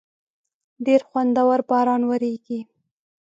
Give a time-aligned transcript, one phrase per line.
[0.85, 2.59] ډېر خوندور باران وریږی